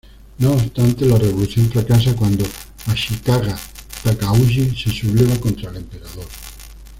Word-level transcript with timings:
No 0.39 0.53
obstante, 0.53 1.05
la 1.05 1.19
revolución 1.19 1.69
fracasa 1.71 2.15
cuando 2.15 2.43
Ashikaga 2.87 3.55
Takauji 4.03 4.75
se 4.75 4.89
subleva 4.89 5.35
contra 5.39 5.69
el 5.69 5.77
emperador. 5.77 6.25